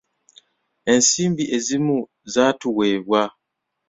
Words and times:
Ensimbi 0.93 1.43
ezimu 1.57 1.97
zaatuweebwa. 2.33 3.23